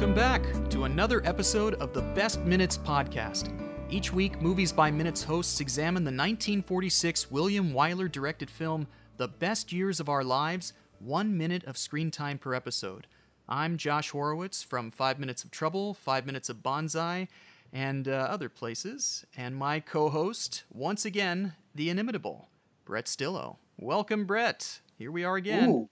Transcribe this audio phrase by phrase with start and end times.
[0.00, 3.52] Welcome back to another episode of the Best Minutes podcast.
[3.90, 8.86] Each week, Movies by Minutes hosts examine the 1946 William Wyler directed film,
[9.18, 13.08] The Best Years of Our Lives, one minute of screen time per episode.
[13.46, 17.28] I'm Josh Horowitz from Five Minutes of Trouble, Five Minutes of Banzai,
[17.70, 22.48] and uh, other places, and my co host, once again, the inimitable,
[22.86, 23.58] Brett Stillo.
[23.78, 24.80] Welcome, Brett.
[24.96, 25.68] Here we are again.
[25.68, 25.90] Ooh,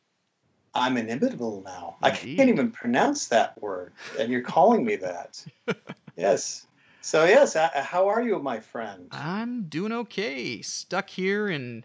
[0.74, 1.96] I'm inimitable now.
[2.02, 5.45] I can't even pronounce that word, and you're calling me that.
[6.16, 6.66] yes.
[7.00, 9.09] So yes, uh, how are you, my friend?
[9.12, 10.60] I'm doing okay.
[10.62, 11.84] Stuck here in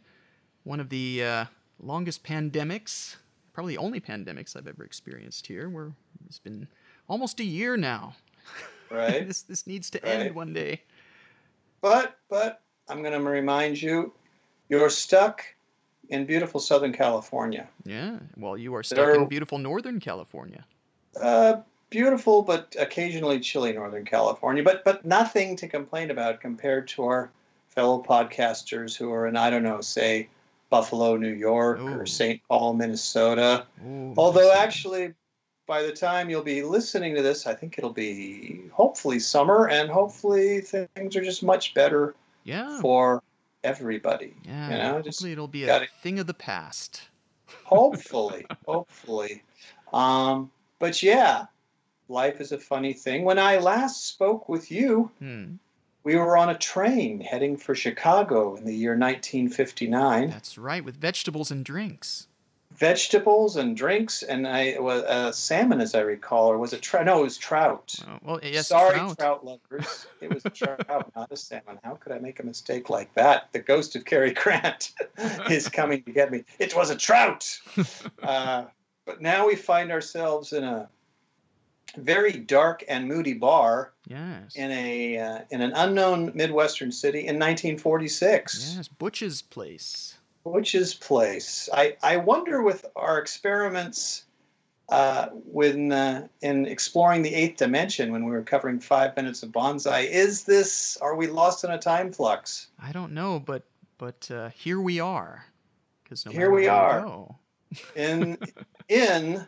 [0.64, 1.46] one of the uh,
[1.80, 3.16] longest pandemics,
[3.54, 5.70] probably the only pandemics I've ever experienced here.
[5.70, 5.94] Where
[6.26, 6.68] it's been
[7.08, 8.16] almost a year now.
[8.92, 9.26] Right.
[9.28, 10.12] this this needs to Right.
[10.12, 10.82] end one day.
[11.82, 14.14] but but I'm going to remind you,
[14.68, 15.44] you're stuck
[16.10, 17.68] in beautiful Southern California.
[17.86, 18.20] Yeah.
[18.38, 20.66] Well, you are stuck There- in beautiful Northern California.
[21.20, 21.58] Uh,
[21.90, 24.64] beautiful, but occasionally chilly Northern California.
[24.64, 27.30] But but nothing to complain about compared to our
[27.70, 30.28] fellow podcasters who are in I don't know, say
[30.70, 32.00] Buffalo, New York, Ooh.
[32.00, 32.42] or St.
[32.48, 33.66] Paul, Minnesota.
[33.86, 35.14] Ooh, Although actually,
[35.68, 39.90] by the time you'll be listening to this, I think it'll be hopefully summer, and
[39.90, 43.22] hopefully things are just much better yeah, for
[43.64, 44.34] everybody.
[44.44, 44.70] yeah.
[44.70, 47.02] you know, just hopefully it'll be a gotta- thing of the past.
[47.66, 49.44] Hopefully, hopefully.
[49.94, 51.46] Um, but yeah,
[52.10, 53.24] life is a funny thing.
[53.26, 55.56] When I last spoke with you, Hmm.
[56.04, 60.30] we were on a train heading for Chicago in the year 1959.
[60.30, 62.28] That's right, with vegetables and drinks.
[62.76, 67.06] Vegetables and drinks, and I was uh, salmon, as I recall, or was it trout?
[67.06, 67.94] No, it was trout.
[68.08, 69.18] Oh, well, yes, Sorry, trout.
[69.20, 69.46] trout.
[69.46, 70.08] lovers.
[70.22, 71.78] It was a trout, not a salmon.
[71.84, 73.50] How could I make a mistake like that?
[73.52, 74.92] The ghost of Cary Grant
[75.52, 76.44] is coming to get me.
[76.60, 77.60] It was a trout.
[78.24, 78.66] uh,
[79.06, 80.90] but now we find ourselves in a
[81.98, 84.56] very dark and moody bar Yes.
[84.56, 88.74] in a uh, in an unknown midwestern city in 1946.
[88.78, 90.16] Yes, Butch's place.
[90.44, 91.70] Butch's place.
[91.74, 94.26] I, I wonder with our experiments
[94.90, 99.52] uh, when uh, in exploring the eighth dimension when we were covering five minutes of
[99.52, 102.68] banzai, is this are we lost in a time flux?
[102.82, 103.64] I don't know, but
[103.98, 105.46] but uh, here we are.
[106.04, 107.36] Because no Here we are.
[107.96, 108.38] In
[108.90, 109.48] in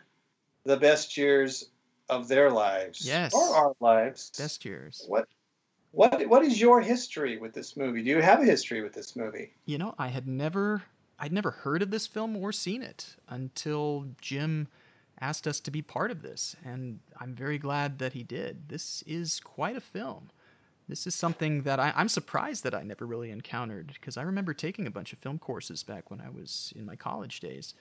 [0.64, 1.68] the best years
[2.08, 3.06] of their lives.
[3.06, 3.34] Yes.
[3.34, 4.32] Or our lives.
[4.38, 5.04] Best years.
[5.06, 5.28] What
[5.96, 8.02] what what is your history with this movie?
[8.02, 9.52] Do you have a history with this movie?
[9.64, 10.82] You know, I had never
[11.18, 14.68] I'd never heard of this film or seen it until Jim
[15.18, 18.68] asked us to be part of this, and I'm very glad that he did.
[18.68, 20.30] This is quite a film.
[20.86, 24.52] This is something that I, I'm surprised that I never really encountered because I remember
[24.52, 27.74] taking a bunch of film courses back when I was in my college days.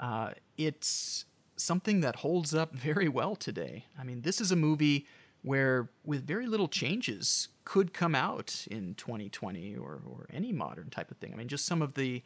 [0.00, 1.24] Uh, it's
[1.56, 3.86] something that holds up very well today.
[3.96, 5.06] I mean, this is a movie
[5.42, 11.10] where, with very little changes, could come out in 2020 or, or any modern type
[11.10, 11.32] of thing.
[11.32, 12.22] I mean, just some of the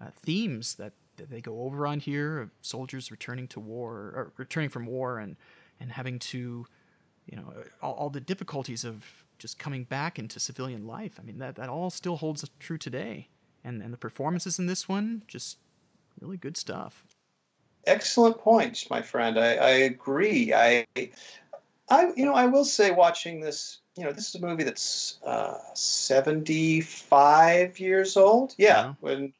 [0.00, 4.32] uh, themes that, that they go over on here of soldiers returning to war or
[4.36, 5.36] returning from war and,
[5.80, 6.66] and having to,
[7.26, 9.04] you know, all, all the difficulties of
[9.38, 11.18] just coming back into civilian life.
[11.18, 13.28] I mean, that, that all still holds true today.
[13.64, 15.58] And, and the performances in this one, just
[16.20, 17.04] really good stuff.
[17.86, 19.38] Excellent points, my friend.
[19.38, 20.52] I, I agree.
[20.54, 20.86] I,
[21.90, 25.18] I, you know, I will say, watching this, you know, this is a movie that's
[25.26, 28.54] uh, seventy-five years old.
[28.56, 29.32] Yeah, when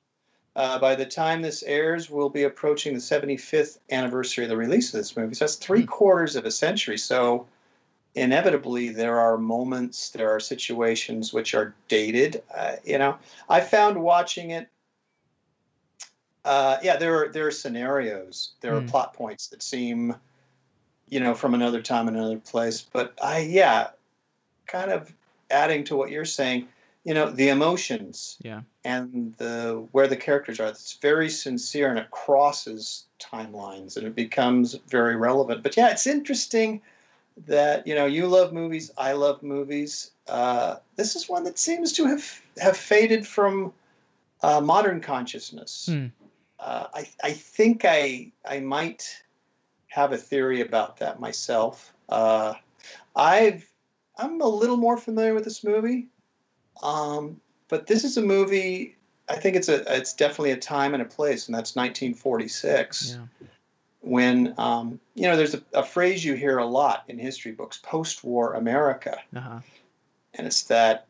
[0.56, 4.92] uh, by the time this airs, we'll be approaching the seventy-fifth anniversary of the release
[4.92, 5.34] of this movie.
[5.34, 5.86] So that's three Hmm.
[5.86, 6.98] quarters of a century.
[6.98, 7.46] So
[8.16, 12.42] inevitably, there are moments, there are situations which are dated.
[12.52, 13.16] Uh, you know,
[13.48, 14.68] I found watching it
[16.44, 18.88] uh, yeah, there are there are scenarios, there are Hmm.
[18.88, 20.16] plot points that seem,
[21.10, 22.80] you know, from another time and another place.
[22.80, 23.88] But I, yeah,
[24.66, 25.12] kind of
[25.50, 26.68] adding to what you're saying,
[27.04, 28.62] you know, the emotions Yeah.
[28.84, 30.68] and the where the characters are.
[30.68, 35.62] It's very sincere and it crosses timelines and it becomes very relevant.
[35.62, 36.80] But yeah, it's interesting
[37.46, 40.10] that you know you love movies, I love movies.
[40.28, 43.72] Uh, this is one that seems to have have faded from
[44.42, 45.86] uh, modern consciousness.
[45.90, 46.06] Hmm.
[46.58, 49.22] Uh, I I think I I might
[49.90, 51.92] have a theory about that myself.
[52.08, 52.54] Uh,
[53.14, 53.68] I've
[54.16, 56.08] I'm a little more familiar with this movie,
[56.82, 58.96] um, but this is a movie.
[59.28, 63.46] I think it's a it's definitely a time and a place, and that's 1946 Yeah.
[64.00, 67.78] when um, you know there's a, a phrase you hear a lot in history books
[67.82, 69.60] post-war america Uh-huh.
[70.34, 71.06] and it's that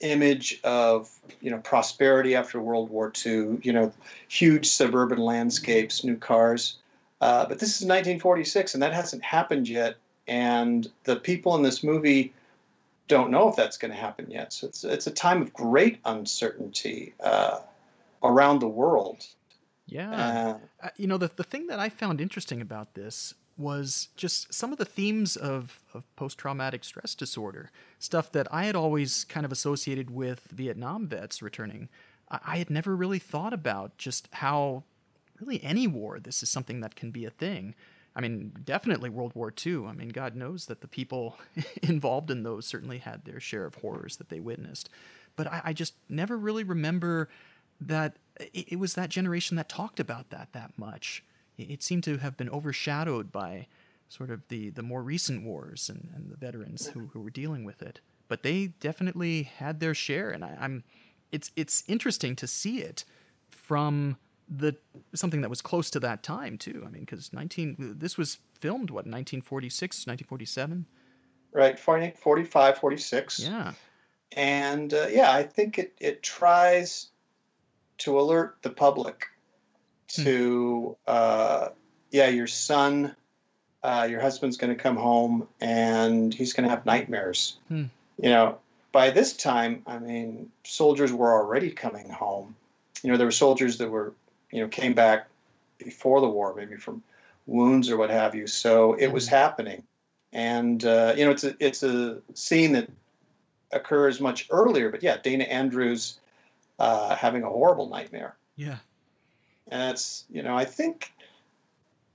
[0.00, 1.10] image of
[1.40, 3.92] you know prosperity after world war ii you know
[4.28, 6.76] huge suburban landscapes new cars
[7.20, 9.96] uh, but this is 1946 and that hasn't happened yet
[10.26, 12.32] and the people in this movie
[13.08, 14.52] don't know if that's going to happen yet.
[14.52, 17.58] So it's it's a time of great uncertainty uh,
[18.22, 19.26] around the world.
[19.86, 24.54] Yeah, uh, you know the the thing that I found interesting about this was just
[24.54, 29.24] some of the themes of, of post traumatic stress disorder, stuff that I had always
[29.24, 31.90] kind of associated with Vietnam vets returning.
[32.30, 34.84] I, I had never really thought about just how
[35.40, 37.74] really any war this is something that can be a thing.
[38.14, 39.86] I mean, definitely World War II.
[39.86, 41.38] I mean, God knows that the people
[41.82, 44.90] involved in those certainly had their share of horrors that they witnessed.
[45.36, 47.28] But I, I just never really remember
[47.80, 51.22] that it, it, was that generation that talked about that that much.
[51.56, 53.68] It, it, seemed to have been overshadowed by
[54.08, 57.64] sort of the, the more recent wars and, and the veterans who, who were dealing
[57.64, 58.00] with it.
[58.28, 60.84] But they definitely had their share, and I, I'm
[61.32, 63.04] it's it's interesting to see it
[63.50, 64.16] from
[64.50, 64.76] the
[65.14, 66.82] something that was close to that time too.
[66.84, 70.86] I mean, because 19 this was filmed what 1946, 1947.
[71.52, 73.40] Right, 40, 45, 46.
[73.40, 73.72] Yeah.
[74.32, 77.08] And uh, yeah, I think it it tries
[77.98, 79.26] to alert the public
[80.14, 80.24] hmm.
[80.24, 80.92] to hmm.
[81.06, 81.68] uh,
[82.10, 83.14] yeah, your son,
[83.84, 87.58] uh, your husband's going to come home and he's going to have nightmares.
[87.68, 87.84] Hmm.
[88.20, 88.58] You know,
[88.92, 92.56] by this time, I mean, soldiers were already coming home.
[93.02, 94.12] You know, there were soldiers that were
[94.50, 95.28] you know came back
[95.78, 97.02] before the war, maybe from
[97.46, 98.46] wounds or what have you.
[98.46, 99.36] So it was mm-hmm.
[99.36, 99.82] happening,
[100.32, 102.88] and uh, you know it's a it's a scene that
[103.72, 104.90] occurs much earlier.
[104.90, 106.20] But yeah, Dana Andrews
[106.78, 108.36] uh, having a horrible nightmare.
[108.56, 108.78] Yeah,
[109.68, 111.12] and that's you know I think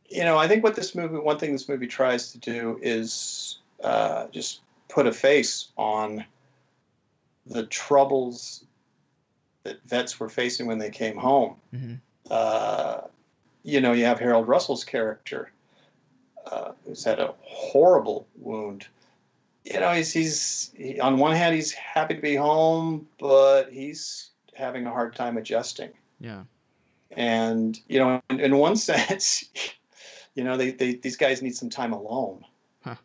[0.10, 3.60] you know I think what this movie one thing this movie tries to do is
[3.84, 6.24] uh, just put a face on
[7.48, 8.64] the troubles
[9.64, 11.56] that vets were facing when they came home.
[11.74, 11.96] Mm-hmm
[12.30, 13.02] uh,
[13.64, 15.52] you know, you have Harold Russell's character,
[16.46, 18.88] uh, who's had a horrible wound.
[19.64, 24.30] You know, he's he's he, on one hand he's happy to be home, but he's
[24.54, 25.92] having a hard time adjusting.
[26.20, 26.44] Yeah.
[27.12, 29.46] And you know, in, in one sense,
[30.36, 32.46] you know, they, they these guys need some time alone.
[32.84, 32.96] Huh.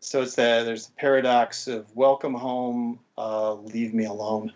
[0.00, 4.52] So it's the there's the paradox of welcome home, uh, leave me alone,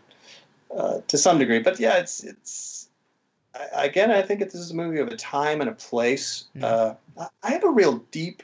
[0.76, 1.60] uh, to some degree.
[1.60, 2.77] But yeah, it's it's
[3.72, 6.44] again, I think this is a movie of a time and a place.
[6.60, 6.94] Uh,
[7.42, 8.42] I have a real deep,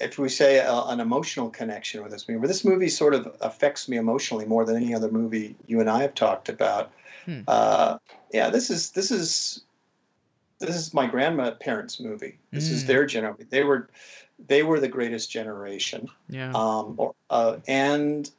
[0.00, 3.34] if we say a, an emotional connection with this movie, where this movie sort of
[3.40, 6.92] affects me emotionally more than any other movie you and I have talked about.
[7.24, 7.40] Hmm.
[7.46, 7.98] Uh,
[8.32, 9.62] yeah, this is this is
[10.58, 12.38] this is my grandparents' movie.
[12.52, 12.72] This mm.
[12.72, 12.88] is hmm.
[12.88, 13.46] their generation.
[13.50, 13.88] They were
[14.46, 16.08] they were the greatest generation.
[16.28, 16.52] Yeah.
[16.54, 16.94] Um.
[16.96, 18.30] Or, uh, and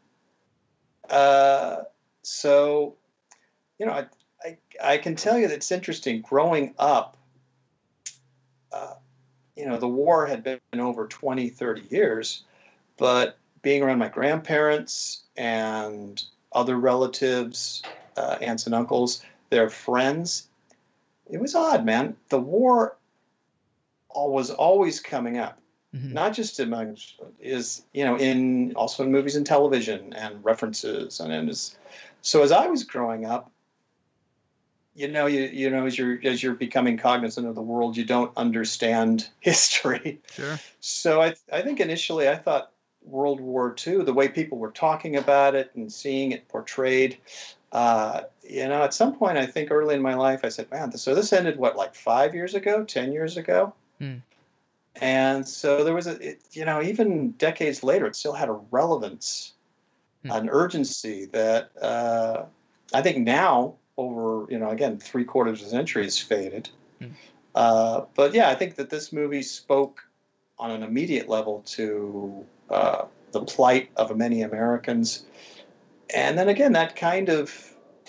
[1.09, 1.83] uh.
[2.21, 2.95] So,
[3.79, 4.05] you know, I,
[4.43, 6.21] I, I can tell you that it's interesting.
[6.21, 7.17] Growing up,
[8.71, 8.95] uh,
[9.55, 12.43] you know, the war had been over 20, 30 years,
[12.97, 17.81] but being around my grandparents and other relatives,
[18.17, 20.47] uh, aunts and uncles, their friends,
[21.29, 22.15] it was odd, man.
[22.29, 22.97] The war
[24.13, 25.59] was always coming up.
[25.95, 26.13] Mm-hmm.
[26.13, 26.97] Not just among
[27.39, 31.75] is you know in also in movies and television and references and, and as,
[32.21, 33.51] so as I was growing up,
[34.99, 38.03] you know you you know as you're as you're becoming cognizant of the world you
[38.03, 42.71] don't understand history sure so i i think initially i thought
[43.03, 47.17] world war ii the way people were talking about it and seeing it portrayed
[47.71, 50.91] uh, you know at some point i think early in my life i said man
[50.91, 54.15] so this ended what like five years ago ten years ago hmm.
[55.01, 58.59] and so there was a it, you know even decades later it still had a
[58.71, 59.53] relevance
[60.23, 60.31] hmm.
[60.31, 62.43] an urgency that uh,
[62.93, 66.69] i think now over, you know, again, three quarters of a century has faded.
[67.01, 67.11] Mm.
[67.53, 70.01] Uh, but yeah, I think that this movie spoke
[70.57, 75.25] on an immediate level to uh, the plight of many Americans.
[76.15, 77.53] And then again, that kind of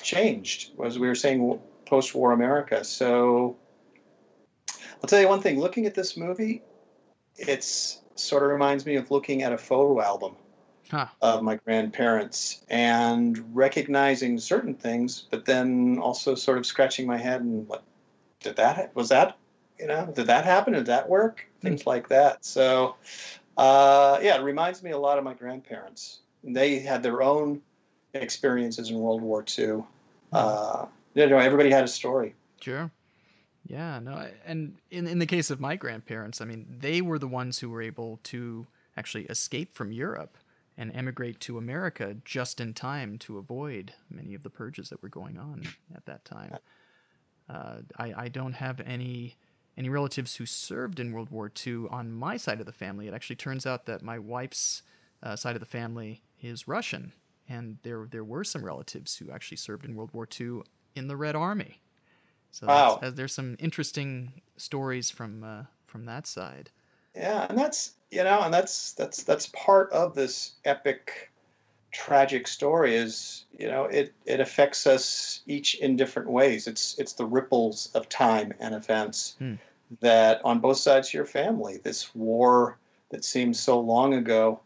[0.01, 2.85] changed, as we were saying, post war America.
[2.85, 3.57] So
[4.69, 6.63] I'll tell you one thing looking at this movie,
[7.37, 10.37] it's sort of reminds me of looking at a photo album
[10.91, 11.07] huh.
[11.23, 17.41] of my grandparents and recognizing certain things, but then also sort of scratching my head
[17.41, 17.83] and what
[18.41, 19.37] did that was that
[19.79, 20.73] you know did that happen?
[20.73, 21.47] Did that work?
[21.61, 21.69] Hmm.
[21.69, 22.45] Things like that.
[22.45, 22.97] So
[23.57, 26.21] uh, yeah, it reminds me a lot of my grandparents.
[26.43, 27.61] They had their own
[28.15, 29.67] experiences in World War II.
[29.67, 29.85] Hmm.
[30.33, 32.35] Uh, you know, everybody had a story.
[32.61, 32.91] Sure.
[33.67, 37.29] Yeah, no, and in in the case of my grandparents, I mean, they were the
[37.29, 38.67] ones who were able to
[38.97, 40.37] actually escape from Europe
[40.81, 45.11] and emigrate to America just in time to avoid many of the purges that were
[45.11, 45.63] going on
[45.95, 46.57] at that time.
[47.51, 49.37] Uh, I, I don't have any
[49.77, 53.07] any relatives who served in World War II on my side of the family.
[53.07, 54.83] It actually turns out that my wife's
[55.23, 57.13] uh, side of the family is Russian,
[57.47, 60.63] and there there were some relatives who actually served in World War II
[60.97, 61.83] in the Red Army.
[62.53, 63.01] So wow.
[63.03, 66.71] uh, there's some interesting stories from uh, from that side.
[67.15, 71.31] Yeah, and that's you know, and that's that's that's part of this epic,
[71.93, 72.95] tragic story.
[72.95, 76.67] Is you know, it it affects us each in different ways.
[76.67, 79.55] It's it's the ripples of time and events Hmm.
[80.01, 82.79] that on both sides of your family, this war
[83.11, 84.61] that seems so long ago,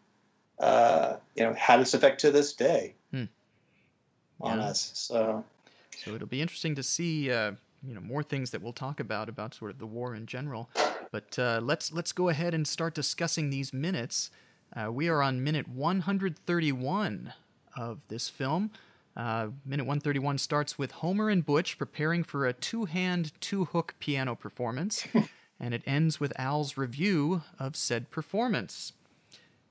[0.59, 3.25] uh, you know, had its effect to this day Hmm.
[4.41, 4.67] on Yeah.
[4.67, 4.91] us.
[4.95, 5.45] So
[5.97, 7.53] So it'll be interesting to see, uh,
[7.87, 10.69] you know, more things that we'll talk about about sort of the war in general.
[11.14, 14.33] But uh, let's let's go ahead and start discussing these minutes.
[14.75, 17.33] Uh, we are on minute 131
[17.76, 18.73] of this film.
[19.16, 25.06] Uh, minute 131 starts with Homer and Butch preparing for a two-hand, two-hook piano performance,
[25.61, 28.92] and it ends with Al's review of said performance.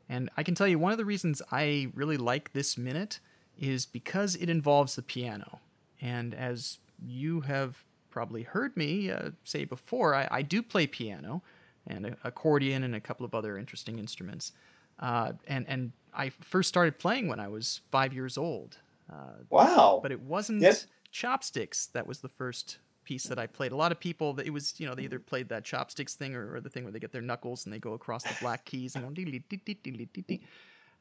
[0.07, 3.19] And I can tell you one of the reasons I really like this minute
[3.59, 5.59] is because it involves the piano.
[6.00, 7.83] And as you have
[8.13, 11.41] probably heard me uh, say before, I, I do play piano
[11.88, 14.51] and a- accordion and a couple of other interesting instruments.
[15.00, 18.77] Uh, and, and I first started playing when I was five years old.
[19.12, 20.86] Uh, wow, but it wasn't Yes.
[21.12, 23.72] chopsticks that was the first piece that I played.
[23.72, 26.53] A lot of people, it was you know they either played that chopsticks thing or,
[26.55, 28.96] or the thing where they get their knuckles and they go across the black keys
[28.96, 29.10] and go.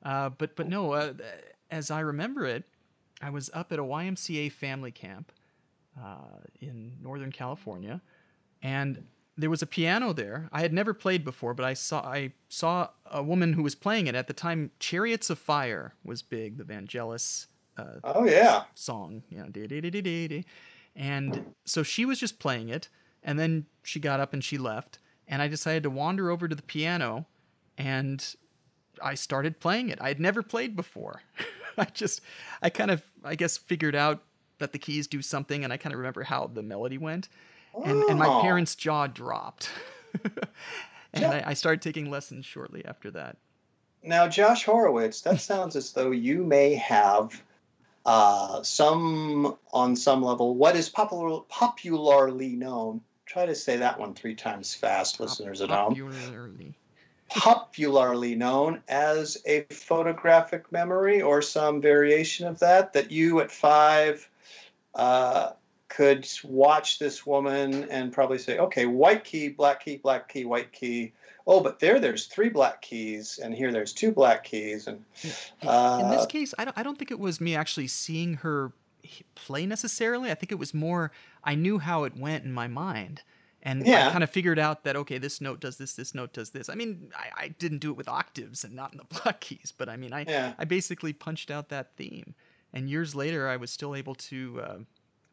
[0.02, 1.12] Uh, but but no, uh,
[1.70, 2.64] as I remember it,
[3.20, 5.30] I was up at a YMCA family camp
[6.00, 8.00] uh, in Northern California,
[8.62, 9.04] and
[9.36, 10.48] there was a piano there.
[10.52, 14.06] I had never played before, but I saw I saw a woman who was playing
[14.06, 14.70] it at the time.
[14.78, 17.46] Chariots of Fire was big, the Vangelis
[17.76, 20.44] uh, oh yeah, song, you know, dee dee dee.
[20.94, 22.88] And so she was just playing it,
[23.22, 26.54] and then she got up and she left, and I decided to wander over to
[26.54, 27.26] the piano,
[27.78, 28.22] and
[29.02, 29.98] I started playing it.
[30.00, 31.22] I had never played before.
[31.78, 32.20] I just,
[32.60, 34.22] I kind of, I guess, figured out
[34.62, 37.28] that the keys do something, and I kind of remember how the melody went,
[37.84, 38.40] and and my Oh.
[38.40, 39.68] parents' jaw dropped,
[41.12, 43.36] and Ja- I, I started taking lessons shortly after that.
[44.02, 47.40] Now, Josh Horowitz, that sounds as though you may have
[48.04, 53.00] uh, some, on some level, what is popular, popularly known.
[53.26, 55.90] Try to say that one three times fast, listeners at home.
[55.94, 56.74] Popularly.
[57.28, 64.28] Popularly known as a photographic memory or some variation of that, that you at five
[64.94, 65.52] uh,
[65.88, 70.72] could watch this woman and probably say, okay, white key, black key, black key, white
[70.72, 71.12] key.
[71.46, 75.04] Oh, but there, there's three black keys, and here there's two black keys, and
[75.62, 78.72] In uh, this case, I don't, I don't think it was me actually seeing her
[79.34, 80.30] play necessarily.
[80.30, 81.12] I think it was more
[81.44, 83.22] I knew how it went in my mind.
[83.64, 86.50] And I kind of figured out that, okay, this note does this, this note does
[86.50, 86.68] this.
[86.68, 89.72] I mean, I, I didn't do it with octaves and not in the black keys,
[89.76, 90.54] but I mean, I, yeah.
[90.58, 92.34] I basically punched out that theme.
[92.72, 94.78] And years later, I was still able to uh,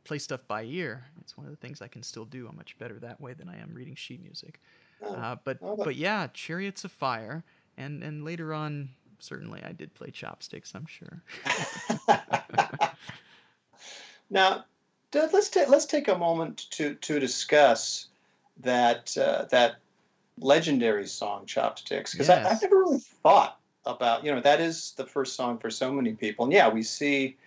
[0.03, 1.05] play stuff by ear.
[1.21, 2.47] It's one of the things I can still do.
[2.47, 4.59] I'm much better that way than I am reading sheet music.
[5.01, 7.43] Oh, Uh, but oh, but- but yeah, Chariots of Fire,
[7.77, 10.73] and and later on, certainly I did play chopsticks.
[10.75, 11.21] I'm sure.
[14.29, 14.65] now,
[15.13, 18.07] let's take let's take a moment to to discuss
[18.61, 19.77] that uh, that
[20.37, 22.45] legendary song "Chopsticks" because Yes.
[22.45, 23.58] I've never really thought
[23.95, 26.83] about you know that is the first song for so many people, and yeah, we
[26.83, 27.37] see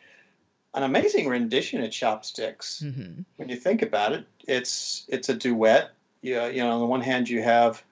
[0.75, 5.91] an amazing rendition of "Chopsticks." hmm when you think about it, it's it's a duet.
[6.21, 7.83] You, you know, on the one hand, you have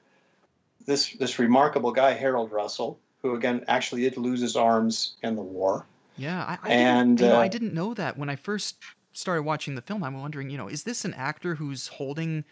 [0.86, 5.42] this this remarkable guy Harold Russell, who again actually did lose his arms in the
[5.42, 5.86] war.
[6.16, 8.76] Yeah, I, I And, didn't, you know, I uh, didn't know that when I first
[9.12, 10.04] started watching the film.
[10.04, 12.44] I'm wondering, you know, is this an actor who's holding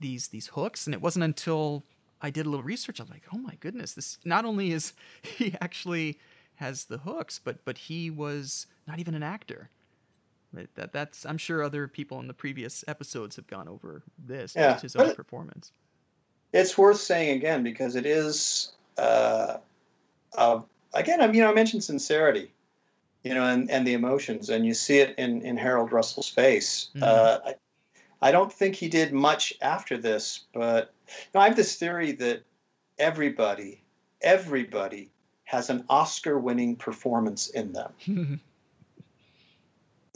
[0.00, 0.86] these these hooks?
[0.86, 1.84] And it wasn't until
[2.24, 5.54] I did a little research, I'm like, oh my goodness, this not only is he
[5.60, 6.18] actually
[6.56, 9.70] has the hooks, but but he was not even an actor.
[10.54, 14.54] That, that that's I'm sure other people in the previous episodes have gone over this,
[14.56, 15.72] Yeah, his own it- performance.
[16.52, 19.56] It's worth saying again because it is uh,
[20.38, 20.60] uh,
[20.94, 21.20] again.
[21.20, 22.52] I mean, I mentioned sincerity,
[23.24, 26.90] you know, and, and the emotions, and you see it in in Harold Russell's face.
[26.94, 27.02] Mhm.
[27.02, 27.54] Uh, I,
[28.22, 30.93] I don't think he did much after this, but
[31.34, 32.42] know, I have this theory that
[32.98, 33.82] everybody,
[34.22, 35.10] everybody
[35.44, 37.92] has an Oscar-winning performance in them.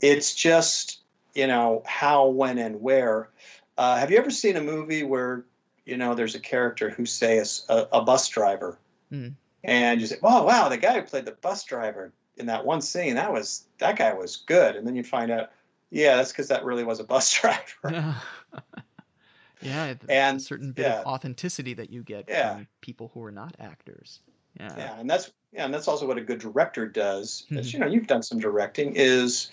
[0.01, 0.99] It's just
[1.35, 3.29] you know how, when, and where.
[3.77, 5.45] Uh, have you ever seen a movie where
[5.85, 8.77] you know there's a character who say is a, a bus driver,
[9.09, 9.29] Hmm.
[9.63, 12.81] and you say, "Oh wow, the guy who played the bus driver in that one
[12.81, 15.51] scene that was that guy was good," and then you find out,
[15.89, 18.15] yeah, that's because that really was a bus driver.
[19.61, 23.23] Yeah, a And certain bit yeah, of authenticity that you get yeah, from people who
[23.23, 24.21] are not actors.
[24.59, 24.73] Yeah.
[24.77, 27.45] yeah, and that's yeah, and that's also what a good director does.
[27.51, 27.73] As Mhm.
[27.73, 29.51] you know, you've done some directing, is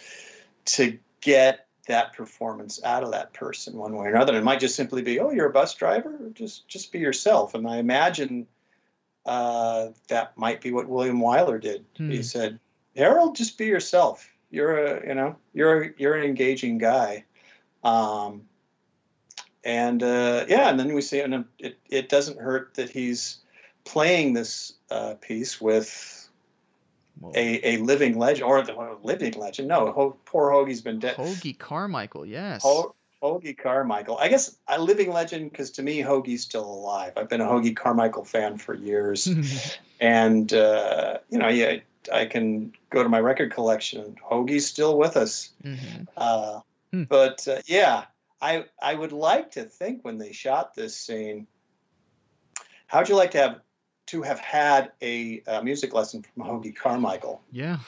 [0.66, 4.36] to get that performance out of that person one way or another.
[4.36, 7.54] It might just simply be, oh, you're a bus driver, just just be yourself.
[7.54, 8.46] And I imagine
[9.24, 11.84] uh, that might be what William Wyler did.
[11.96, 12.22] He Hmm.
[12.22, 12.60] said,
[12.96, 14.28] Harold, just be yourself.
[14.50, 17.24] You're a, you know, you're you're an engaging guy.
[17.82, 18.48] Um,
[19.66, 23.38] and uh, yeah, and then we see, and it, it doesn't hurt that he's
[23.84, 26.28] playing this uh, piece with
[27.34, 29.66] a, a living legend, or the living legend.
[29.66, 31.16] No, Ho, poor Hoagy's been dead.
[31.16, 32.62] Hoagy Carmichael, yes.
[32.62, 34.16] Ho, Hoagy Carmichael.
[34.18, 37.14] I guess a living legend because to me, Hoagy's still alive.
[37.16, 39.28] I've been a Hoagy Carmichael fan for years,
[40.00, 41.78] and uh, you know, yeah,
[42.12, 44.00] I can go to my record collection.
[44.00, 45.50] and Hoagy's still with us.
[45.64, 46.06] Mhm.
[46.16, 46.60] Uh,
[46.92, 47.02] Hmm.
[47.02, 48.04] But uh, yeah,
[48.40, 51.46] I I would like to think when they shot this scene,
[52.86, 53.60] how'd you like to have
[54.06, 57.42] to have had a, uh music lesson from Hoagy Carmichael?
[57.50, 57.78] Yeah.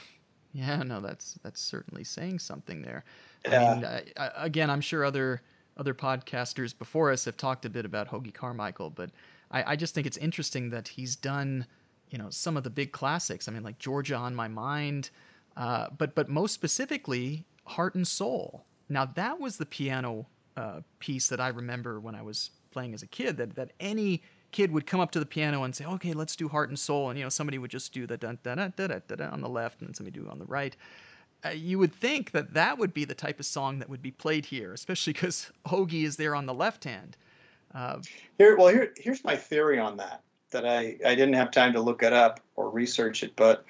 [0.52, 3.04] Yeah, no, that's that's certainly saying something there.
[3.46, 5.42] I mean, I, I, again, I'm sure other
[5.76, 9.10] other podcasters before us have talked a bit about Hoagy Carmichael, but
[9.50, 11.66] I, I just think it's interesting that he's done,
[12.10, 13.46] you know, some of the big classics.
[13.46, 15.10] I mean, like Georgia on My Mind,
[15.56, 18.64] uh, but but most specifically, Heart and Soul.
[18.88, 20.26] Now that was the piano
[20.58, 23.36] uh, piece that I remember when I was playing as a kid.
[23.36, 26.48] That that any kid would come up to the piano and say, "Okay, let's do
[26.48, 28.88] Heart and Soul," and you know, somebody would just do the dun dun dun dun
[28.88, 30.76] dun, dun on the left, and somebody do it on the right
[31.44, 34.10] uh, you would think that that would be the type of song that would be
[34.10, 37.16] played here, especially because Hoagy is there on the left hand.
[37.74, 37.98] Uh,
[38.38, 40.22] Here, well, here here's my theory on that.
[40.50, 43.64] That I I didn't have time to look it up or research it, but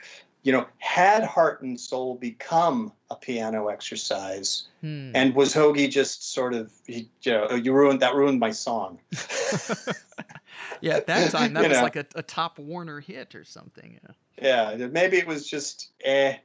[0.48, 5.10] you know, had Heart and Soul become a piano exercise, hmm.
[5.14, 8.50] and was Hoagy just sort of he, you know, "Oh, you ruined that ruined my
[8.52, 8.98] song.
[10.80, 11.82] yeah, at that time that You was know.
[11.82, 14.00] like a, a top Warner hit or something.
[14.40, 14.76] Yeah.
[14.78, 16.36] Yeah, maybe it was just eh.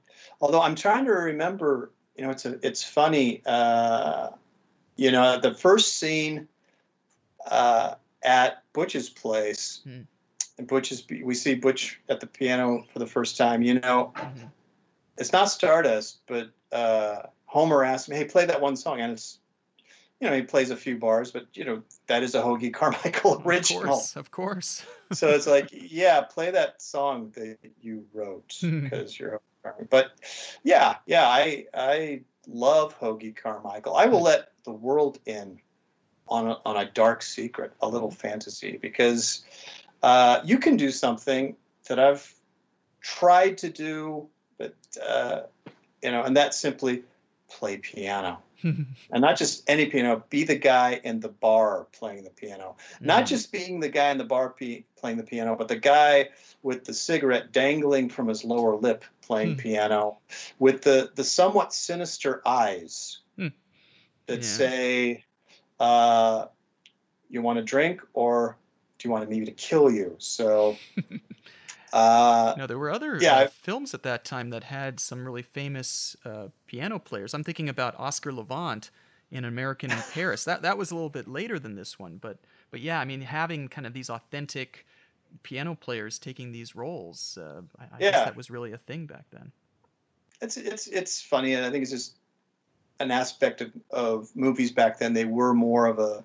[0.42, 3.42] Although I'm trying to remember, you know, it's a, it's funny.
[3.46, 4.32] Uh,
[4.98, 6.50] you know, the first scene
[7.50, 10.02] uh, at Butch's place, Hmm.
[10.58, 13.62] And Butch is we see Butch at the piano for the first time.
[13.62, 14.52] You know, Mhm.
[15.18, 19.40] it's not Stardust, but uh, Homer asked me, "Hey, play that one song," and it's.
[20.20, 23.34] You know, he plays a few bars, but you know that is a Hoagy Carmichael
[23.34, 23.82] Of original.
[23.98, 24.86] course, of course.
[25.12, 29.42] so it's like, yeah, play that song that you wrote because you're.
[29.66, 30.12] a But
[30.64, 33.98] yeah, yeah, I I love Hoagy Carmichael.
[33.98, 35.60] I will let the world in
[36.30, 39.44] on a, on a dark secret, a little fantasy, because
[40.04, 41.56] uh, you can do something
[41.88, 42.32] that I've
[43.02, 45.42] tried to do, but uh,
[46.04, 47.04] you know, and that's simply
[47.50, 48.40] play piano.
[49.12, 53.24] And not just any piano, be the guy in the bar playing the piano not
[53.24, 53.28] Mhm.
[53.28, 56.30] just being the guy in the bar p- playing the piano, but the guy
[56.64, 59.60] with the cigarette dangling from his lower lip playing Hmm.
[59.60, 60.18] piano,
[60.58, 63.50] with the the somewhat sinister eyes Hmm.
[64.26, 64.58] that Yeah.
[64.58, 65.24] say,
[65.80, 66.48] uh,
[67.30, 68.58] "You want a drink, or
[69.04, 70.78] do you want me to kill you?" So,
[71.94, 75.42] uh, No, there were other Yeah, uh, films at that time that had some really
[75.42, 77.34] famous uh, piano players.
[77.34, 78.90] I'm thinking about Oscar Levant
[79.30, 80.46] in American in Paris.
[80.46, 82.38] That that was a little bit later than this one, but
[82.72, 84.86] but yeah, I mean having kind of these authentic
[85.42, 89.26] piano players taking these roles, uh, I, I guess that was really a thing back
[89.32, 89.52] then.
[90.42, 92.16] it's it's it's funny, and I think it's just
[93.00, 95.14] an aspect of, of movies back then.
[95.14, 96.24] They were more of a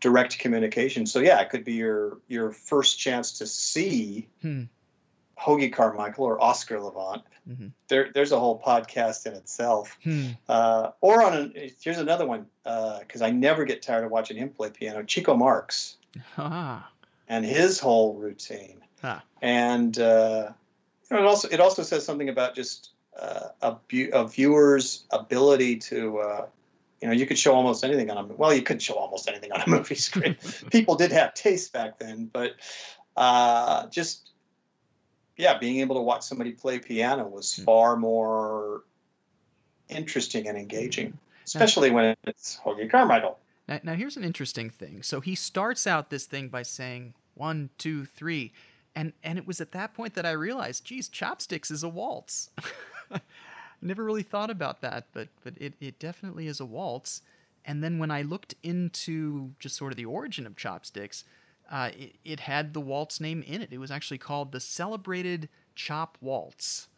[0.00, 1.06] direct communication.
[1.06, 4.64] So yeah, it could be your your first chance to see Hmm.
[5.40, 7.22] Hoagy Carmichael or Oscar Levant.
[7.48, 7.70] Mhm.
[7.88, 9.96] There, there's a whole podcast in itself.
[10.02, 10.30] Hmm.
[10.48, 14.50] Uh, or on an, here's another one because I never get tired of watching him
[14.50, 15.02] play piano.
[15.04, 15.96] Chico Marx
[16.36, 16.90] Ah.
[17.28, 18.80] and his whole routine.
[19.02, 19.22] Ah.
[19.40, 20.50] And uh,
[21.10, 25.04] you know, it also it also says something about just uh, a, bu- a viewer's
[25.10, 26.18] ability to.
[27.00, 29.52] You know, you could show almost anything on a well, you couldn't show almost anything
[29.52, 30.36] on a movie screen.
[30.70, 32.52] People did have taste back then, but
[33.16, 34.30] uh, just
[35.36, 37.62] yeah, being able to watch somebody play piano was Hmm.
[37.64, 38.82] far more
[39.88, 43.38] interesting and engaging, especially when it's Hoagy Carmichael.
[43.68, 45.02] Now, now here's an interesting thing.
[45.02, 48.52] So he starts out this thing by saying one, two, three,
[48.96, 52.50] and and it was at that point that I realized, geez, chopsticks is a waltz.
[53.80, 57.22] Never really thought about that, but but it, it definitely is a waltz.
[57.64, 61.24] And then when I looked into just sort of the origin of chopsticks,
[61.70, 63.72] uh, it, it had the waltz name in it.
[63.72, 66.88] It was actually called the Celebrated Chop Waltz,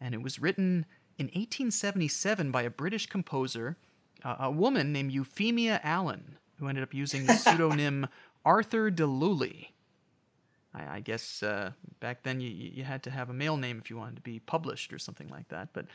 [0.00, 0.84] and it was written
[1.18, 3.76] in 1877 by a British composer,
[4.24, 6.36] uh, a woman named Euphemia Allen.
[6.58, 8.06] who ended up using the pseudonym
[8.44, 9.68] Arthur de Lulli.
[10.74, 13.90] I, I guess uh, back then you, you had to have a male name if
[13.90, 15.68] you wanted to be published or something like that.
[15.72, 15.86] But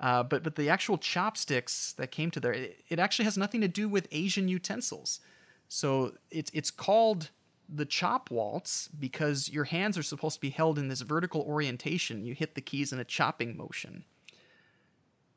[0.00, 3.60] uh, but but the actual chopsticks that came to there, it, it actually has nothing
[3.62, 5.20] to do with Asian utensils.
[5.68, 7.30] So it's it's called
[7.68, 12.24] the chop waltz because your hands are supposed to be held in this vertical orientation.
[12.24, 14.04] You hit the keys in a chopping motion.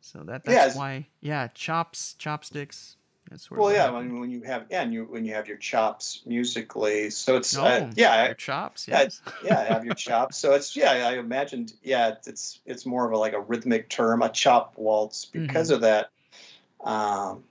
[0.02, 2.97] So that that's Yeah, why yeah chops chopsticks.
[3.33, 5.47] That's sort Well, of yeah, when, when you have yeah, and you when you have
[5.47, 8.87] your chops musically, so it's No, uh, yeah, your chops.
[8.87, 9.21] yeah, Yes.
[9.43, 10.37] yeah, have your chops.
[10.37, 14.21] So it's yeah, I imagined yeah, it's it's more of a like a rhythmic term,
[14.21, 15.75] a chop waltz because Mm-hmm.
[15.75, 16.09] of that.
[16.83, 17.43] Um,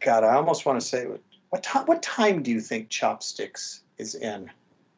[0.00, 1.20] God, I almost want to say what
[1.50, 4.50] what time what time do you think chopsticks is in?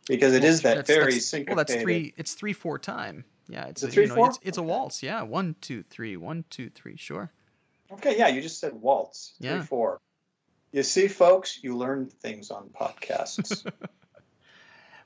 [0.06, 1.56] Because it Well, is that that's- very that's- syncopated.
[1.56, 2.14] Well, that's three.
[2.16, 3.24] It's three four time.
[3.48, 4.28] Yeah, it's a, you know, 3/4?
[4.28, 5.02] it's, it's a waltz.
[5.02, 6.96] Yeah, one two three, one two three.
[6.96, 7.32] Sure.
[7.90, 9.32] Okay, yeah, you just said waltz.
[9.40, 9.62] Three Yeah.
[9.62, 10.00] four.
[10.72, 13.70] You see, folks, you learn things on podcasts.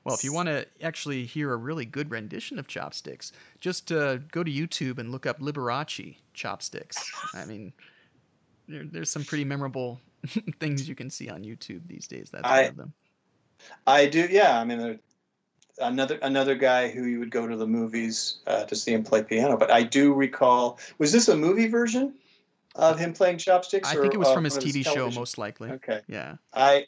[0.03, 4.17] Well, if you want to actually hear a really good rendition of chopsticks, just uh,
[4.17, 7.09] go to YouTube and look up Liberace chopsticks.
[7.33, 7.71] I mean,
[8.67, 10.01] there, there's some pretty memorable
[10.59, 12.29] things you can see on YouTube these days.
[12.31, 12.93] That's I- one of them.
[13.87, 14.59] I do, yeah.
[14.59, 14.99] I mean, there-
[15.79, 19.23] another another guy who you would go to the movies uh, to see him play
[19.23, 19.55] piano.
[19.55, 22.13] But I do recall, was this a movie version
[22.75, 23.89] of him playing chopsticks?
[23.89, 25.69] I or, think it was uh, from his TV show, most likely.
[25.71, 26.35] Okay, Yeah.
[26.53, 26.85] I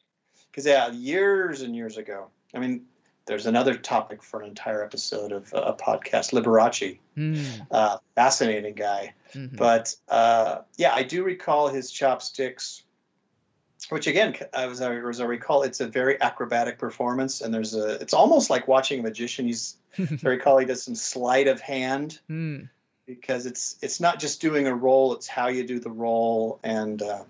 [0.52, 2.28] because yeah, years and years ago.
[2.54, 2.86] I mean,
[3.26, 7.00] there's another topic for an entire episode of uh, a podcast, Liberace.
[7.18, 9.14] Mm, Uh, fascinating guy.
[9.34, 9.58] mhm.
[9.58, 12.84] But uh, yeah, I do recall his chopsticks,
[13.90, 17.96] which again, as I, as I recall, it's a very acrobatic performance, and there's a.
[18.02, 19.48] It's almost like watching a magician.
[19.48, 22.70] He's, I recall, he does some sleight of hand Mm,
[23.06, 27.02] because it's it's not just doing a role; it's how you do the role, and
[27.02, 27.24] uh,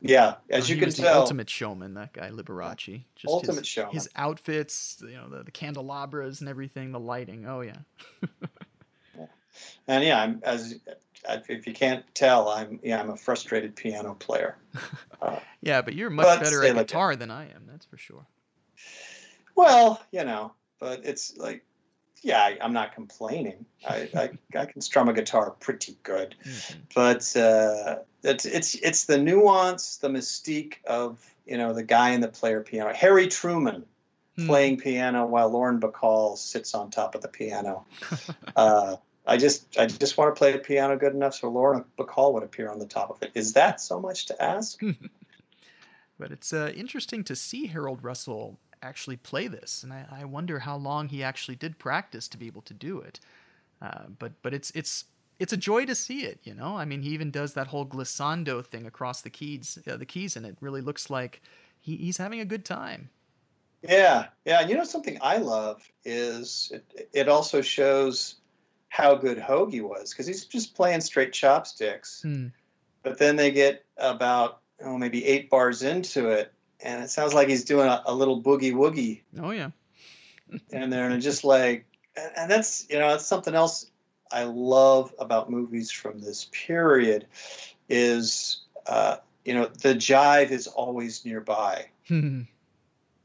[0.00, 3.04] yeah, as Oh, you can tell, ultimate showman, that guy Liberace.
[3.14, 3.94] Just ultimate his, showman.
[3.94, 7.46] his outfits, you know, the, the candelabras and everything, the lighting.
[7.46, 7.78] Oh yeah.
[9.86, 10.78] and yeah, I'm as
[11.48, 14.56] if you can't tell, I'm yeah, I'm a frustrated piano player.
[15.62, 17.62] Yeah, but you're much But better at like guitar than I am.
[17.68, 18.26] That's for sure.
[19.54, 21.64] Well, you know, but it's like,
[22.22, 23.66] yeah, I, I'm not complaining.
[23.86, 26.76] I, I, I can strum a guitar pretty good, Mhm.
[26.94, 32.20] but uh, it's it's it's the nuance, the mystique of you know the guy in
[32.20, 33.84] the player piano, Harry Truman
[34.38, 34.46] Hmm.
[34.46, 37.84] playing piano while Lauren Bacall sits on top of the piano.
[38.56, 42.32] uh, I just I just want to play the piano good enough so Lauren Bacall
[42.32, 43.32] would appear on the top of it.
[43.34, 44.80] Is that so much to ask?
[46.18, 50.58] But it's uh, interesting to see Harold Russell actually play this, and I, I wonder
[50.58, 53.20] how long he actually did practice to be able to do it.
[53.80, 55.04] Uh, but but it's it's
[55.38, 56.38] it's a joy to see it.
[56.44, 59.96] You know, I mean, he even does that whole glissando thing across the keys, uh,
[59.96, 61.42] the keys, and it really looks like
[61.80, 63.10] he, he's having a good time.
[63.82, 64.60] Yeah, yeah.
[64.60, 68.36] And you know something I love is it, it also shows
[68.88, 72.22] how good Hoagy was because he's just playing straight chopsticks.
[72.22, 72.48] Hmm.
[73.02, 76.52] But then they get about oh maybe eight bars into it,
[76.84, 79.70] and it sounds like he's doing a, a little boogie woogie Oh yeah.
[80.70, 83.90] in there, and just like, and and that's you know that's something else
[84.30, 87.26] I love about movies from this period
[87.88, 92.42] is uh, you know the jive is always nearby Hmm.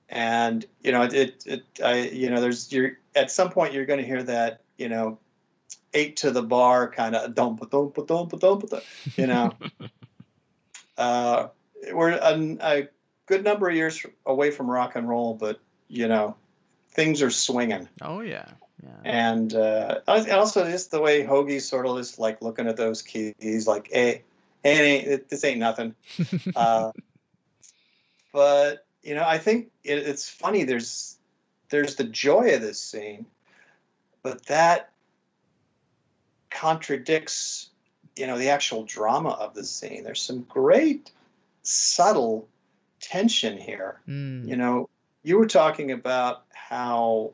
[0.10, 4.00] and you know it, it i you know there's you're at some point you're going
[4.00, 5.18] to hear that you know
[5.94, 8.74] eight to the bar kind of dump dump dump dump
[9.16, 9.54] you know
[10.98, 11.48] uh
[11.94, 12.88] we're a, a
[13.28, 16.36] good number of years away from rock and roll but you know
[16.92, 18.50] things are swinging oh yeah.
[18.84, 18.90] Yeah.
[19.04, 23.68] and uh also just the way hoagy sort of is like looking at those keys
[23.68, 24.24] like hey
[24.64, 25.96] hey it ain't, this ain't nothing
[26.56, 26.92] uh,
[28.34, 30.64] but you know, I think it, it's funny.
[30.64, 31.18] There's
[31.70, 33.26] there's the joy of this scene,
[34.22, 34.92] but that
[36.52, 37.70] contradicts
[38.18, 40.04] you know the actual drama of the scene.
[40.04, 41.12] There's some great
[41.64, 42.50] subtle
[43.00, 44.02] tension here.
[44.06, 44.48] Hmm.
[44.48, 44.90] You know,
[45.24, 47.34] you were talking about how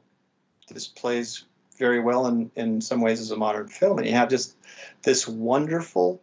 [0.70, 1.46] this plays
[1.78, 4.56] very well in in some ways as a modern film, and you have just
[5.04, 6.22] this wonderful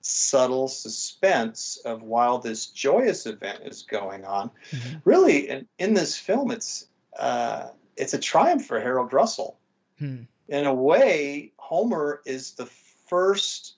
[0.00, 4.50] subtle suspense of while this joyous event is going on.
[4.70, 5.00] Mhm.
[5.04, 6.86] Really, in, in this film, it's
[7.18, 9.56] uh, it's a triumph for Harold Russell.
[9.98, 10.22] Hmm.
[10.48, 13.74] In a way, Homer is the first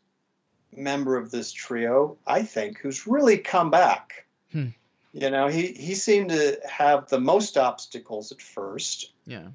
[0.72, 4.26] member of this trio, I think, who's really come back.
[4.50, 4.68] Hmm.
[5.16, 9.48] You know, he he seemed to have the most obstacles at first, Yeah.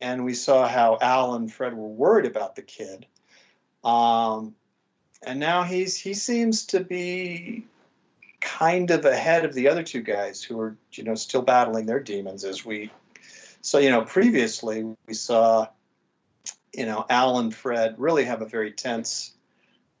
[0.00, 3.04] and we saw how Al and Fred were worried about the kid.
[3.84, 4.54] Um,
[5.22, 7.66] and now he's he seems to be
[8.40, 12.00] kind of ahead of the other two guys who are you know still battling their
[12.00, 12.90] demons as we
[13.60, 15.68] so you know previously we saw
[16.72, 19.34] you know Al and Fred really have a very tense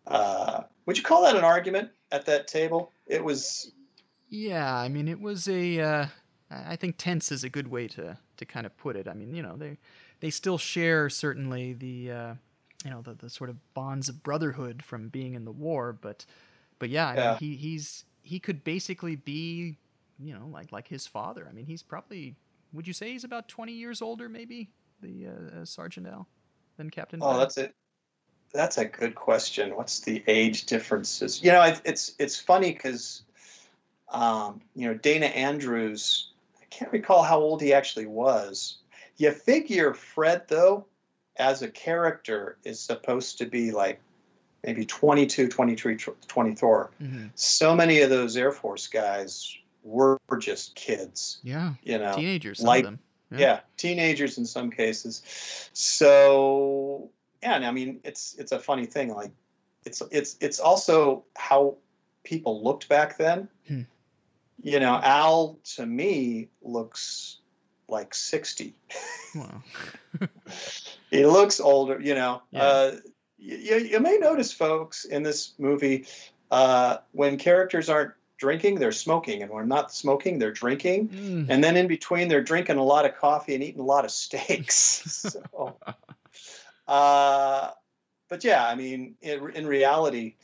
[0.06, 3.72] uh, would you call that an argument at that table it was
[4.28, 6.06] yeah I mean it was a uh,
[6.50, 9.34] I think tense is a good way to to kind of put it I mean
[9.34, 9.78] you know they
[10.20, 12.34] they still share certainly the uh,
[12.84, 16.24] you know the, the sort of bonds of brotherhood from being in the war but
[16.78, 17.30] but yeah, I Yeah.
[17.30, 19.78] mean, he he's he could basically be,
[20.18, 21.46] you know, like like his father.
[21.48, 22.36] I mean, he's probably
[22.72, 26.28] would you say he's about twenty years older, maybe the uh, uh, Sergeant Al
[26.76, 27.20] than Captain?
[27.20, 27.38] oh Fred?
[27.38, 27.74] that's it
[28.52, 33.22] that's a good question what's the age differences you know it, it's it's funny because
[34.10, 38.78] um, you know Dana Andrews I can't recall how old he actually was
[39.16, 40.86] you figure Fred though
[41.36, 44.00] as a character is supposed to be like
[44.64, 45.96] maybe 22 23
[46.28, 47.30] 24 Mhm.
[47.34, 52.66] so many of those air force guys were just kids Yeah, you know teenagers, some
[52.66, 52.98] like- of them.
[53.30, 53.38] Yeah.
[53.38, 53.60] yeah.
[53.76, 55.22] teenagers in some cases
[55.72, 57.10] so
[57.42, 59.30] yeah and i mean it's it's a funny thing like
[59.84, 61.76] it's it's it's also how
[62.24, 63.82] people looked back then Hmm.
[64.62, 67.38] You know al to me looks
[67.88, 68.74] like 60
[69.34, 69.62] Well,
[71.10, 72.62] he looks older you know Yeah.
[72.62, 72.92] uh,
[73.38, 76.06] you, you may notice folks in this movie
[76.50, 81.08] uh, when characters aren't drinking they're smoking and when not smoking they're drinking.
[81.08, 84.04] Mm, and then in between they're drinking a lot of coffee and eating a lot
[84.04, 85.02] of steaks.
[85.32, 85.76] So,
[86.88, 87.70] uh,
[88.28, 90.34] but yeah i mean in, in reality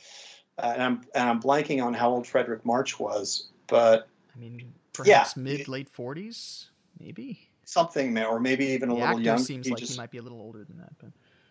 [0.57, 4.59] uh, and i'm and i'm blanking on how old fredric march was but I mean,
[4.59, 4.65] Yeah.
[4.93, 7.49] perhaps mid late forties, maybe.
[7.65, 10.11] something or maybe even a the little actor young seems he like just- he might
[10.11, 11.09] be a little older than that, but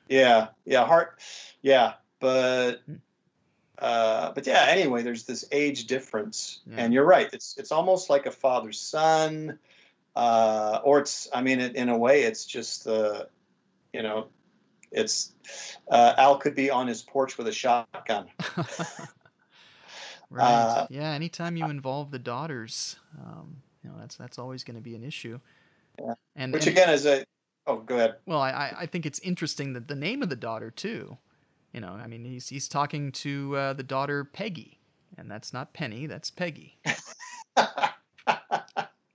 [0.09, 1.19] yeah yeah heart
[1.63, 2.97] yeah but Hmm.
[3.79, 6.77] uh, but yeah anyway there's this age difference Yeah.
[6.85, 9.59] and you're right it's it's almost like a father son
[10.15, 13.29] uh, or it's i mean in, in a way it's just the
[13.93, 14.29] you know
[14.93, 15.33] it's
[15.91, 18.27] uh, al could be on his porch with a shotgun
[20.33, 20.45] right.
[20.45, 24.83] Uh, yeah, anytime you involve the daughters, um, you know, that's that's always going to
[24.83, 25.39] be an issue.
[26.01, 26.15] Yeah.
[26.37, 27.25] And, which and- again is a
[27.67, 30.71] oh go ahead Well, I, I- think it's interesting that the name of the daughter
[30.71, 31.17] too.
[31.73, 34.79] You know, I mean, he's he's talking to uh, the daughter Peggy,
[35.17, 36.79] and that's not Penny, that's Peggy.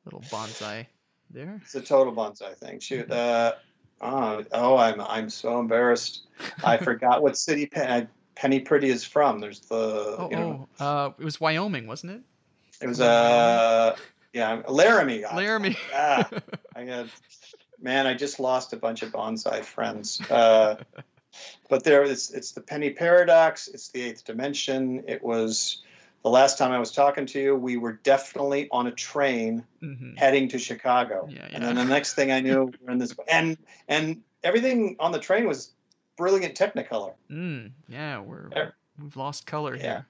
[0.06, 0.88] Little banzai
[1.30, 1.60] there.
[1.62, 3.53] it's a total banzai thing shoot uh,
[3.99, 6.21] oh, oh i'm i'm so embarrassed
[6.63, 10.86] i forgot what city Pen- penny priddy is from there's the Oh, you know oh,
[10.86, 12.21] uh, it was Wyoming, wasn't it?
[12.82, 13.95] It was uh
[14.34, 15.23] yeah, Laramie.
[15.23, 15.76] Laramie.
[15.93, 16.30] Ah,
[16.76, 17.10] I had
[17.82, 20.21] man, I just lost a bunch of banzai friends.
[20.30, 20.76] Uh,
[21.69, 25.04] but there it's it's the penny paradox, it's the eighth dimension.
[25.08, 25.82] It was
[26.23, 29.93] the last time I was talking to you, we were definitely on a train hmm
[30.15, 31.30] heading to Chicago.
[31.30, 31.47] Yeah, yeah.
[31.54, 35.19] And then the next thing I knew, we're in this and and everything on the
[35.19, 35.71] train was
[36.17, 37.13] brilliant technicolor.
[37.32, 39.82] Mm, yeah, we're Er- we've lost color Yeah.
[39.82, 40.06] here.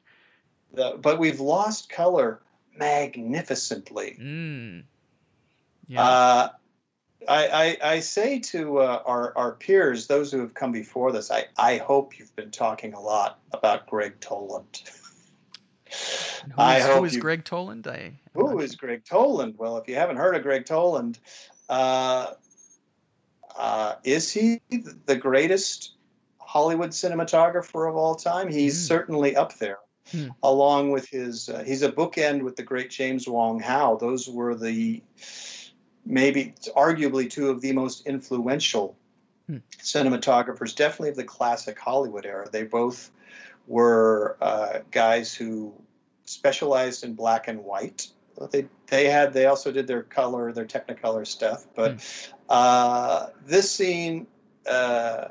[0.74, 2.42] The, but we've lost color
[2.78, 4.18] magnificently.
[4.20, 4.84] Mm.
[5.88, 6.02] Yeah.
[6.04, 6.50] Uh,
[7.28, 11.32] I, I, I say to uh, our, our peers, those who have come before this,
[11.32, 14.84] I, I hope you've been talking a lot about Gregg Toland.
[15.86, 17.88] Who is, I hope is you- Gregg Toland?
[17.88, 19.56] I Who is Gregg Toland?
[19.58, 21.18] Well, if you haven't heard of Gregg Toland,
[21.70, 22.34] uh,
[23.58, 24.62] uh, is he
[25.06, 25.94] the greatest
[26.48, 28.50] Hollywood cinematographer of all time?
[28.50, 28.88] He's Hmm.
[28.88, 29.80] certainly up there,
[30.12, 30.30] Hmm.
[30.42, 31.50] along with his.
[31.50, 33.98] Uh, he's a bookend with the great James Wong Howe.
[33.98, 35.04] Those were the
[36.06, 38.96] maybe arguably two of the most influential
[39.48, 39.58] Hmm.
[39.80, 42.48] cinematographers, definitely of the classic Hollywood era.
[42.50, 43.12] They both
[43.68, 45.74] were uh, guys who
[46.24, 48.08] specialized in black and white.
[48.52, 51.66] They they had they also did their color, their Technicolor stuff.
[51.76, 52.00] But
[52.48, 54.28] uh, this scene
[54.66, 55.30] uh,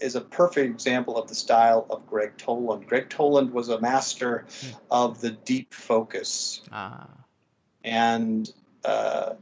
[0.00, 2.86] is a perfect example of the style of Gregg Toland.
[2.86, 4.46] Gregg Toland was a master
[4.90, 7.08] of the deep focus, Ah.
[7.84, 8.50] and
[8.84, 9.34] uh,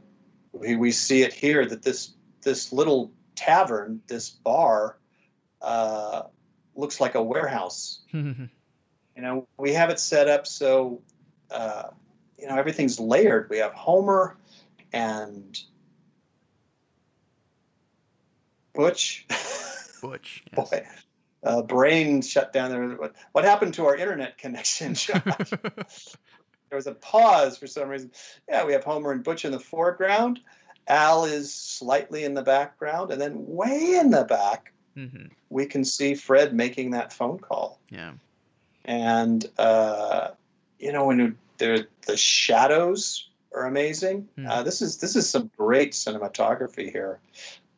[0.51, 4.97] we we see it here that this this little tavern, this bar,
[5.61, 6.23] uh,
[6.75, 8.01] looks like a warehouse
[9.17, 11.01] you know we have it set up so
[11.49, 11.89] uh,
[12.37, 14.37] you know everything's layered we have homer
[14.93, 15.59] and
[18.73, 19.25] butch
[20.01, 20.43] Butch.
[20.55, 20.69] Yes.
[20.69, 20.85] boy
[21.43, 25.21] uh, brain shut down there what, what happened to our internet connection Josh?
[26.69, 28.11] there was a pause for some reason
[28.49, 30.39] yeah we have homer and butch in the foreground
[30.87, 35.85] al is slightly in the background and then way in the back hmm we can
[35.85, 38.13] see fred making that phone call Yeah.
[38.85, 40.29] and uh,
[40.79, 44.27] you know when there the shadows are amazing.
[44.35, 44.45] Hmm.
[44.47, 47.19] Uh, this is this is some great cinematography here,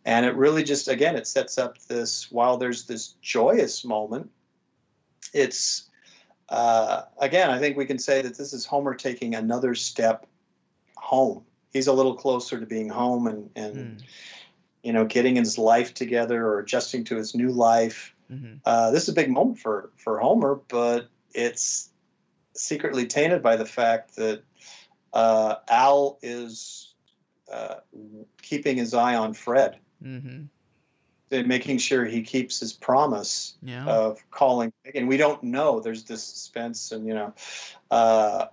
[0.10, 4.32] and it really just again it sets up this while there's this joyous moment,
[5.34, 5.88] it's
[6.50, 10.26] uh, again I think we can say that this is Homer taking another step
[10.98, 11.44] home.
[11.72, 14.06] He's a little closer to being home and and Hmm.
[14.82, 18.16] you know getting his life together or adjusting to his new life.
[18.28, 21.92] hmm Uh, this is a big moment for for Homer, but it's
[22.56, 24.42] secretly tainted by the fact that
[25.14, 26.96] uh, Al is
[27.52, 27.76] uh,
[28.42, 30.44] keeping his eye on Fred, hmm
[31.32, 33.86] and making sure he keeps his promise Yeah.
[33.86, 34.74] of calling.
[34.96, 35.80] And we don't know.
[35.80, 37.34] There's this suspense, and you know,
[37.92, 38.48] uh,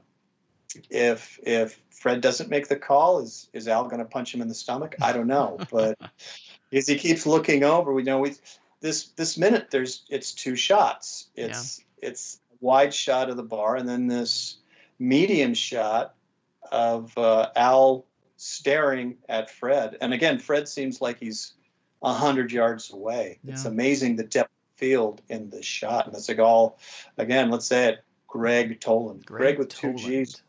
[0.90, 4.48] if if Fred doesn't make the call, is is Al going to punch him in
[4.48, 4.96] the stomach?
[5.00, 5.98] I don't know, but
[6.72, 8.34] as he keeps looking over, we know we
[8.80, 11.28] this this minute there's it's two shots.
[11.34, 14.58] It's it's a wide shot of the bar, and then this
[14.98, 16.14] medium shot
[16.70, 18.04] of uh, Al
[18.36, 19.96] staring at Fred.
[20.00, 21.52] And again, Fred seems like he's
[22.02, 23.38] a hundred yards away.
[23.46, 26.06] It's amazing the depth of field in this shot.
[26.06, 26.78] And it's like all
[27.16, 29.24] again, let's say it, Gregg Toland.
[29.24, 30.42] Gregg, with two G's.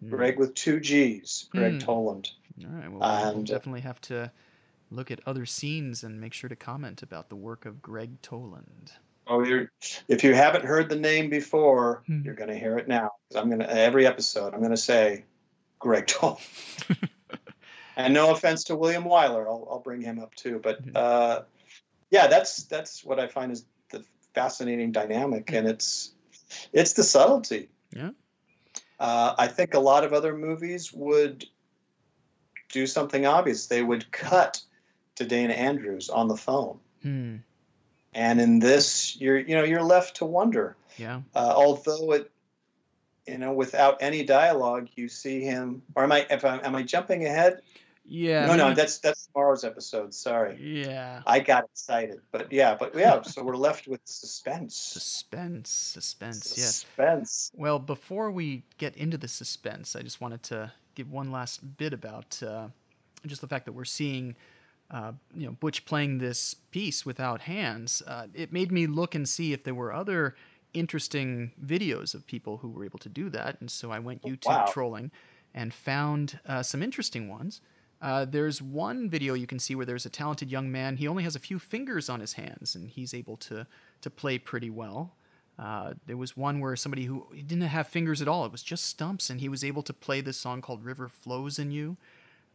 [0.00, 0.10] Hmm.
[0.10, 1.48] Gregg with two G's.
[1.50, 1.78] Gregg Hmm.
[1.78, 2.30] Toland.
[2.64, 2.90] All right.
[2.92, 4.30] Well, we'll definitely have to
[4.90, 8.92] look at other scenes and make sure to comment about the work of Gregg Toland.
[9.26, 9.70] Oh, you're
[10.08, 12.22] if you haven't heard the name before, Hmm.
[12.24, 13.12] you're gonna hear it now.
[13.34, 15.24] I'm gonna every episode I'm gonna say
[15.82, 16.40] Gregg Toland.
[17.96, 20.60] and no offense to William Wyler, I'll, I'll bring him up too.
[20.62, 20.92] But Mhm.
[20.96, 21.42] uh,
[22.10, 26.12] yeah, that's that's what I find is the fascinating dynamic, and it's
[26.72, 27.68] it's the subtlety.
[27.94, 28.10] Yeah.
[29.00, 31.44] Uh, I think a lot of other movies would
[32.70, 33.66] do something obvious.
[33.66, 34.62] They would cut
[35.16, 37.36] to Dana Andrews on the phone, Hmm.
[38.14, 40.76] and in this, you're you know you're left to wonder.
[40.98, 41.22] Yeah.
[41.34, 42.30] Uh, although it,
[43.26, 45.82] you know, without any dialogue, you see him.
[45.94, 46.26] Or am I?
[46.30, 47.60] If I am I jumping ahead?
[48.04, 48.46] Yeah.
[48.46, 50.12] no, no, that's that's tomorrow's episode.
[50.12, 51.22] Sorry, Yeah.
[51.26, 52.20] I got excited.
[52.32, 53.22] But yeah, but yeah.
[53.22, 54.74] so we're left with suspense.
[54.76, 55.70] Suspense.
[55.70, 56.54] Suspense.
[56.56, 56.66] Yes.
[56.74, 57.52] Suspense.
[57.54, 61.92] Well, before we get into the suspense, I just wanted to give one last bit
[61.92, 62.68] about uh,
[63.26, 64.34] just the fact that we're seeing,
[64.90, 68.02] uh, you know, Butch playing this piece without hands.
[68.06, 70.34] Uh, it made me look and see if there were other
[70.74, 74.46] interesting videos of people who were able to do that, and so I went YouTube
[74.46, 74.66] wow.
[74.68, 75.10] trolling
[75.54, 77.60] and found uh, some interesting ones.
[78.00, 80.96] Uh, there's one video you can see where there's a talented young man.
[80.96, 83.66] He only has a few fingers on his hands, and he's able to
[84.00, 85.14] to play pretty well.
[85.58, 88.86] Uh, there was one where somebody who didn't have fingers at all; it was just
[88.86, 91.96] stumps, and he was able to play this song called "River Flows in You."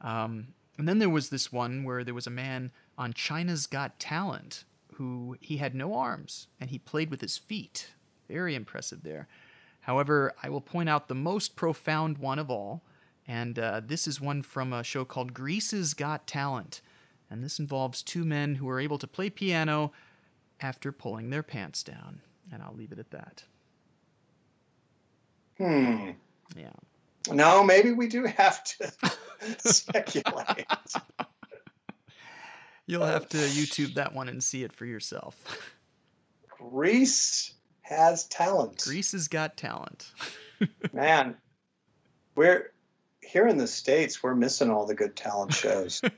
[0.01, 3.99] Um, and then there was this one where there was a man on China's Got
[3.99, 4.63] Talent
[4.97, 7.91] who he had no arms and he played with his feet.
[8.27, 9.27] Very impressive there.
[9.81, 12.83] However, I will point out the most profound one of all,
[13.27, 16.81] and uh, this is one from a show called Greece's Got Talent.
[17.29, 19.91] And this involves two men who are able to play piano
[20.61, 22.21] after pulling their pants down.
[22.51, 23.43] And I'll leave it at that.
[25.57, 26.11] Hmm.
[26.55, 26.71] Yeah.
[27.31, 28.91] No, maybe we do have to
[29.59, 30.65] speculate.
[32.85, 35.73] You'll have to YouTube that one and see it for yourself.
[36.49, 37.53] Greece
[37.87, 38.83] has talent.
[38.83, 40.11] Greece has got talent.
[40.93, 41.35] Man,
[42.35, 42.71] we're
[43.21, 44.21] here in the states.
[44.23, 46.01] We're missing all the good talent shows.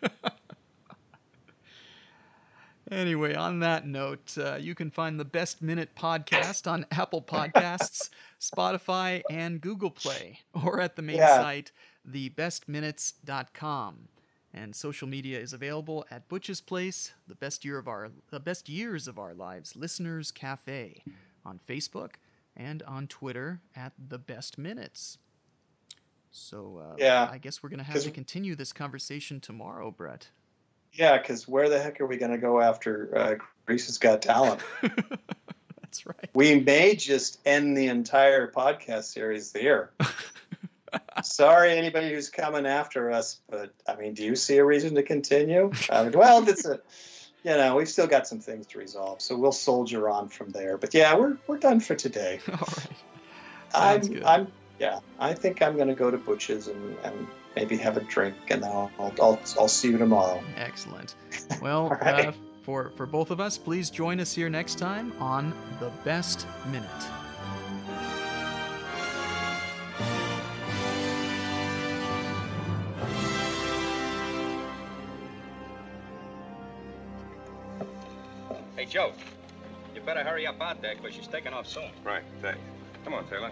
[2.92, 8.10] Anyway, on that note, uh, you can find the Best Minute podcast on Apple Podcasts,
[8.42, 11.38] Spotify, and Google Play, or at the main Yeah.
[11.40, 11.72] site,
[12.10, 14.08] thebestminutes.com.
[14.52, 18.68] And social media is available at Butch's Place, the best year of our the best
[18.68, 21.04] years of our lives, Listeners Cafe,
[21.46, 22.12] on Facebook
[22.56, 25.18] and on Twitter at the Best Minutes.
[26.32, 30.28] So uh, Yeah, I guess we're gonna have to continue this conversation tomorrow, Brett.
[30.94, 33.36] yeah, because where the heck are we going to go after uh,
[33.66, 34.62] Greece has got talent?
[34.82, 36.30] That's right.
[36.34, 39.92] We may just end the entire podcast series there.
[41.24, 45.04] Sorry, anybody who's coming after us, but I mean, do you see a reason to
[45.04, 45.72] continue?
[45.90, 46.80] I mean, well, it's a,
[47.44, 50.78] you know, we've still got some things to resolve, so we'll soldier on from there.
[50.78, 52.40] But yeah, we're we're done for today.
[52.50, 52.88] All right.
[53.74, 54.24] I'm Sounds good.
[54.24, 58.02] I'm yeah, I think I'm going to go to Butch's and, and maybe have a
[58.02, 60.42] drink, and then I'll I'll, I'll, I'll see you tomorrow.
[60.58, 61.16] Excellent.
[61.62, 62.28] Well, right.
[62.28, 62.32] uh,
[62.64, 67.19] for for both of us, please join us here next time on the Best Minute.
[80.30, 81.90] Hurry up out there because she's taking off soon.
[82.04, 82.60] Right, thanks.
[83.04, 83.52] Come on, Taylor.